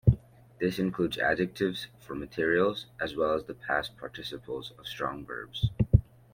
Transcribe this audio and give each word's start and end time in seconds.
This 0.59 0.79
includes 0.79 1.19
adjectives 1.19 1.85
for 1.99 2.15
materials, 2.15 2.87
as 2.99 3.15
well 3.15 3.35
as 3.35 3.43
the 3.43 3.53
past 3.53 3.97
participles 3.99 4.71
of 4.79 4.87
strong 4.87 5.23
verbs. 5.23 5.69